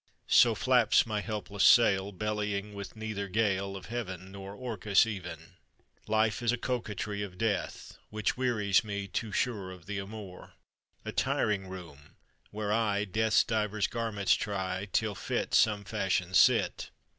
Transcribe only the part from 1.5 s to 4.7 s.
sail, Bellying with neither gale, Of Heaven Nor